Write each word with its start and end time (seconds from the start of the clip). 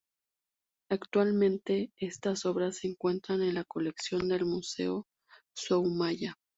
Actualmente 0.89 1.91
estas 1.99 2.47
obras 2.47 2.77
se 2.79 2.87
encuentran 2.87 3.43
en 3.43 3.53
la 3.53 3.63
colección 3.65 4.29
del 4.29 4.45
Museo 4.45 5.05
Soumaya. 5.55 6.39